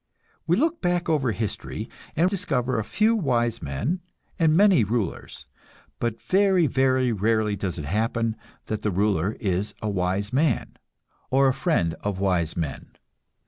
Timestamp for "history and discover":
1.31-2.79